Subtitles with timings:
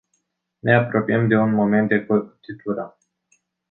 [0.63, 2.95] Ne apropiem de un moment de cotitură.